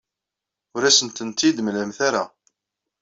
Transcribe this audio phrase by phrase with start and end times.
[0.75, 2.23] Ur asent-ten-id-temlamt ara.